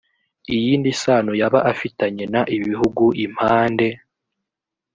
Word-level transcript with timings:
iyindi 0.55 0.89
sano 1.01 1.31
yaba 1.41 1.59
afitanye 1.71 2.23
n 2.33 2.35
ibihugu 2.57 3.03
impande 3.25 3.87